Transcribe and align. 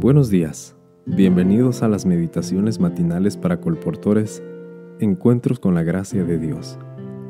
Buenos 0.00 0.30
días, 0.30 0.76
bienvenidos 1.06 1.82
a 1.82 1.88
las 1.88 2.06
meditaciones 2.06 2.78
matinales 2.78 3.36
para 3.36 3.60
colportores, 3.60 4.44
Encuentros 5.00 5.58
con 5.58 5.74
la 5.74 5.82
Gracia 5.82 6.22
de 6.22 6.38
Dios. 6.38 6.78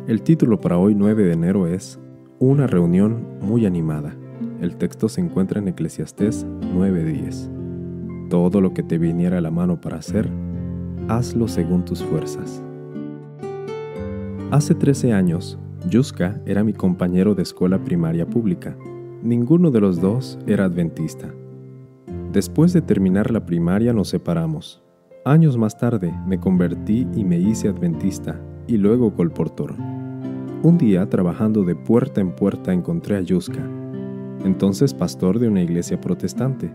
El 0.07 0.21
título 0.21 0.61
para 0.61 0.77
hoy 0.77 0.95
9 0.95 1.23
de 1.23 1.33
enero 1.33 1.67
es 1.67 1.99
Una 2.39 2.67
reunión 2.67 3.25
muy 3.41 3.65
animada. 3.65 4.15
El 4.61 4.77
texto 4.77 5.09
se 5.09 5.23
encuentra 5.23 5.61
en 5.61 5.69
Eclesiastés 5.69 6.47
9:10. 6.75 7.49
Todo 8.29 8.61
lo 8.61 8.75
que 8.75 8.83
te 8.83 8.99
viniera 8.99 9.39
a 9.39 9.41
la 9.41 9.51
mano 9.51 9.81
para 9.81 9.97
hacer, 9.97 10.29
hazlo 11.09 11.49
según 11.49 11.87
tus 11.87 12.05
fuerzas. 12.05 12.63
Hace 14.51 14.75
13 14.75 15.15
años, 15.15 15.59
Yuska 15.89 16.39
era 16.45 16.65
mi 16.65 16.75
compañero 16.75 17.35
de 17.35 17.45
escuela 17.45 17.83
primaria 17.83 18.27
pública. 18.27 18.77
Ninguno 19.23 19.71
de 19.71 19.81
los 19.81 20.03
dos 20.03 20.39
era 20.47 20.67
adventista. 20.67 21.33
Después 22.33 22.75
de 22.75 22.83
terminar 22.83 23.31
la 23.31 23.47
primaria 23.47 23.95
nos 23.95 24.09
separamos. 24.09 24.83
Años 25.25 25.57
más 25.57 25.79
tarde 25.79 26.15
me 26.27 26.39
convertí 26.39 27.07
y 27.15 27.25
me 27.25 27.39
hice 27.39 27.69
adventista 27.69 28.39
y 28.67 28.77
luego 28.77 29.15
colportor. 29.15 29.75
Un 30.63 30.77
día 30.77 31.09
trabajando 31.09 31.65
de 31.65 31.75
puerta 31.75 32.21
en 32.21 32.33
puerta 32.33 32.73
encontré 32.73 33.17
a 33.17 33.23
Yuska, 33.23 33.65
entonces 34.45 34.93
pastor 34.93 35.39
de 35.39 35.49
una 35.49 35.63
iglesia 35.63 36.01
protestante. 36.01 36.71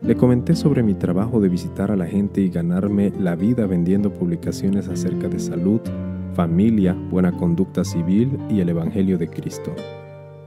Le 0.00 0.14
comenté 0.14 0.54
sobre 0.54 0.84
mi 0.84 0.94
trabajo 0.94 1.40
de 1.40 1.48
visitar 1.48 1.90
a 1.90 1.96
la 1.96 2.06
gente 2.06 2.40
y 2.40 2.48
ganarme 2.48 3.12
la 3.18 3.34
vida 3.34 3.66
vendiendo 3.66 4.12
publicaciones 4.12 4.88
acerca 4.88 5.28
de 5.28 5.40
salud, 5.40 5.80
familia, 6.34 6.94
buena 7.10 7.32
conducta 7.32 7.84
civil 7.84 8.38
y 8.48 8.60
el 8.60 8.68
Evangelio 8.68 9.18
de 9.18 9.28
Cristo. 9.28 9.74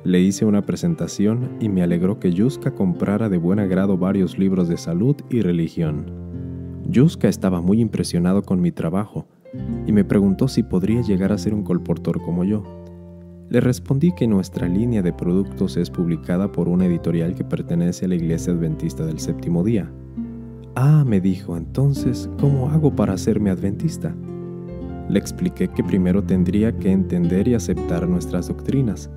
Le 0.07 0.21
hice 0.21 0.45
una 0.45 0.61
presentación 0.61 1.58
y 1.59 1.67
me 1.67 1.83
alegró 1.83 2.17
que 2.17 2.31
Yuska 2.31 2.73
comprara 2.73 3.27
de 3.27 3.38
buen 3.38 3.59
agrado 3.59 3.97
varios 3.97 4.39
libros 4.39 4.69
de 4.69 4.77
salud 4.77 5.17
y 5.30 5.41
religión. 5.41 6.05
Yuska 6.88 7.27
estaba 7.27 7.59
muy 7.59 7.81
impresionado 7.81 8.41
con 8.41 8.61
mi 8.61 8.72
trabajo 8.72 9.27
y 9.86 9.91
me 9.91 10.05
preguntó 10.05 10.47
si 10.47 10.64
podría 10.64 11.02
llegar 11.02 11.33
a 11.33 11.38
ser 11.38 11.53
un 11.53 11.64
colportor 11.64 12.22
como 12.22 12.45
yo. 12.45 12.64
Le 13.49 13.59
respondí 13.59 14.14
que 14.16 14.30
nuestra 14.30 14.69
línea 14.69 15.02
de 15.02 15.11
productos 15.11 15.75
es 15.75 15.89
publicada 15.89 16.53
por 16.53 16.69
una 16.69 16.86
editorial 16.86 17.36
que 17.36 17.44
pertenece 17.44 18.05
a 18.05 18.08
la 18.08 18.16
Iglesia 18.16 18.53
Adventista 18.53 19.05
del 19.05 19.19
Séptimo 19.19 19.61
Día. 19.61 19.92
Ah, 20.75 21.03
me 21.05 21.19
dijo, 21.19 21.58
entonces, 21.58 22.30
¿cómo 22.39 22.69
hago 22.69 22.95
para 22.95 23.11
hacerme 23.11 23.49
adventista? 23.49 24.16
Le 25.09 25.19
expliqué 25.19 25.67
que 25.67 25.83
primero 25.83 26.23
tendría 26.23 26.71
que 26.77 26.94
entender 26.94 27.49
y 27.49 27.55
aceptar 27.55 28.08
nuestras 28.08 28.47
doctrinas 28.47 29.09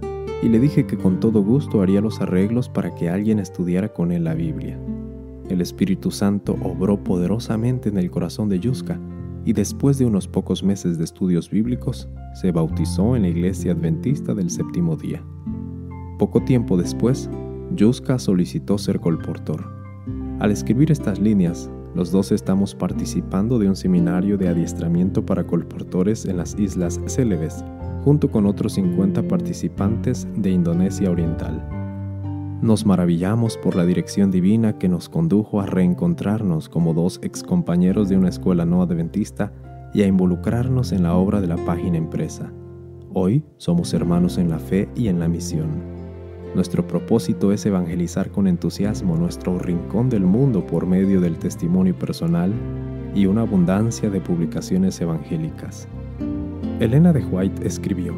y 0.42 0.48
le 0.48 0.58
dije 0.58 0.86
que 0.86 0.96
con 0.96 1.20
todo 1.20 1.42
gusto 1.42 1.82
haría 1.82 2.00
los 2.00 2.20
arreglos 2.20 2.68
para 2.68 2.94
que 2.94 3.10
alguien 3.10 3.38
estudiara 3.38 3.92
con 3.92 4.10
él 4.12 4.24
la 4.24 4.34
Biblia. 4.34 4.78
El 5.48 5.60
Espíritu 5.60 6.10
Santo 6.10 6.56
obró 6.62 7.02
poderosamente 7.02 7.88
en 7.88 7.98
el 7.98 8.10
corazón 8.10 8.48
de 8.48 8.60
Yuska 8.60 8.98
y 9.44 9.52
después 9.52 9.98
de 9.98 10.06
unos 10.06 10.28
pocos 10.28 10.62
meses 10.62 10.98
de 10.98 11.04
estudios 11.04 11.50
bíblicos, 11.50 12.08
se 12.34 12.52
bautizó 12.52 13.16
en 13.16 13.22
la 13.22 13.28
iglesia 13.28 13.72
adventista 13.72 14.34
del 14.34 14.50
séptimo 14.50 14.96
día. 14.96 15.22
Poco 16.18 16.42
tiempo 16.42 16.76
después, 16.76 17.30
Yuska 17.74 18.18
solicitó 18.18 18.78
ser 18.78 19.00
colportor. 19.00 19.64
Al 20.38 20.50
escribir 20.50 20.90
estas 20.90 21.18
líneas, 21.18 21.70
los 21.94 22.12
dos 22.12 22.30
estamos 22.30 22.74
participando 22.74 23.58
de 23.58 23.68
un 23.68 23.76
seminario 23.76 24.38
de 24.38 24.48
adiestramiento 24.48 25.24
para 25.24 25.46
colportores 25.46 26.24
en 26.26 26.36
las 26.36 26.56
Islas 26.58 27.00
Célebes, 27.06 27.64
junto 28.04 28.30
con 28.30 28.46
otros 28.46 28.74
50 28.74 29.22
participantes 29.24 30.26
de 30.36 30.50
Indonesia 30.50 31.10
Oriental. 31.10 31.66
Nos 32.62 32.84
maravillamos 32.84 33.56
por 33.56 33.74
la 33.74 33.86
dirección 33.86 34.30
divina 34.30 34.78
que 34.78 34.88
nos 34.88 35.08
condujo 35.08 35.60
a 35.60 35.66
reencontrarnos 35.66 36.68
como 36.68 36.92
dos 36.92 37.18
excompañeros 37.22 38.08
de 38.08 38.18
una 38.18 38.28
escuela 38.28 38.66
no 38.66 38.82
adventista 38.82 39.52
y 39.94 40.02
a 40.02 40.06
involucrarnos 40.06 40.92
en 40.92 41.02
la 41.02 41.14
obra 41.14 41.40
de 41.40 41.46
la 41.46 41.56
página 41.56 41.96
empresa. 41.96 42.52
Hoy 43.12 43.44
somos 43.56 43.94
hermanos 43.94 44.38
en 44.38 44.50
la 44.50 44.58
fe 44.58 44.88
y 44.94 45.08
en 45.08 45.18
la 45.18 45.28
misión. 45.28 45.68
Nuestro 46.54 46.86
propósito 46.86 47.52
es 47.52 47.64
evangelizar 47.64 48.30
con 48.30 48.46
entusiasmo 48.46 49.16
nuestro 49.16 49.58
rincón 49.58 50.10
del 50.10 50.24
mundo 50.24 50.66
por 50.66 50.84
medio 50.84 51.20
del 51.20 51.38
testimonio 51.38 51.96
personal 51.98 52.52
y 53.14 53.26
una 53.26 53.42
abundancia 53.42 54.10
de 54.10 54.20
publicaciones 54.20 55.00
evangélicas. 55.00 55.88
Elena 56.80 57.12
de 57.12 57.22
White 57.22 57.66
escribió, 57.66 58.14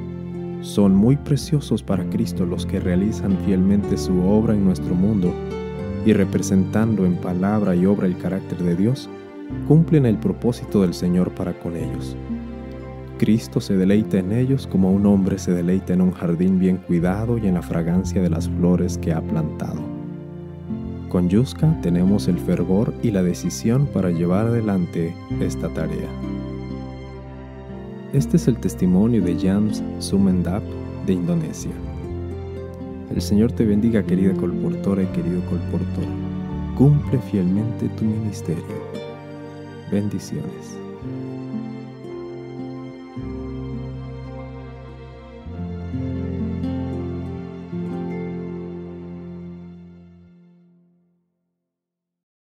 Son 0.60 0.94
muy 0.94 1.16
preciosos 1.16 1.82
para 1.82 2.08
Cristo 2.10 2.46
los 2.46 2.64
que 2.64 2.78
realizan 2.78 3.36
fielmente 3.44 3.96
su 3.96 4.22
obra 4.22 4.54
en 4.54 4.64
nuestro 4.64 4.94
mundo 4.94 5.34
y 6.06 6.12
representando 6.12 7.04
en 7.04 7.16
palabra 7.16 7.74
y 7.74 7.86
obra 7.86 8.06
el 8.06 8.16
carácter 8.16 8.58
de 8.58 8.76
Dios, 8.76 9.10
cumplen 9.66 10.06
el 10.06 10.16
propósito 10.16 10.82
del 10.82 10.94
Señor 10.94 11.32
para 11.32 11.58
con 11.58 11.76
ellos. 11.76 12.16
Cristo 13.18 13.60
se 13.60 13.76
deleita 13.76 14.20
en 14.20 14.30
ellos 14.30 14.68
como 14.68 14.92
un 14.92 15.06
hombre 15.06 15.40
se 15.40 15.50
deleita 15.50 15.92
en 15.92 16.00
un 16.00 16.12
jardín 16.12 16.60
bien 16.60 16.76
cuidado 16.76 17.38
y 17.38 17.48
en 17.48 17.54
la 17.54 17.62
fragancia 17.62 18.22
de 18.22 18.30
las 18.30 18.48
flores 18.48 18.96
que 18.96 19.12
ha 19.12 19.20
plantado. 19.20 19.80
Con 21.08 21.28
Yuska 21.28 21.80
tenemos 21.82 22.28
el 22.28 22.38
fervor 22.38 22.94
y 23.02 23.10
la 23.10 23.24
decisión 23.24 23.86
para 23.86 24.10
llevar 24.10 24.46
adelante 24.46 25.12
esta 25.40 25.68
tarea. 25.68 26.08
Este 28.12 28.36
es 28.36 28.46
el 28.46 28.58
testimonio 28.58 29.22
de 29.22 29.38
Jams 29.40 29.82
Sumendap 29.98 30.62
de 31.06 31.14
Indonesia. 31.14 31.70
El 33.10 33.22
Señor 33.22 33.52
te 33.52 33.64
bendiga, 33.64 34.02
querida 34.02 34.34
colportora 34.34 35.02
y 35.02 35.06
querido 35.06 35.40
colportor. 35.46 36.04
Cumple 36.76 37.18
fielmente 37.30 37.88
tu 37.88 38.04
ministerio. 38.04 38.62
Bendiciones. 39.90 40.76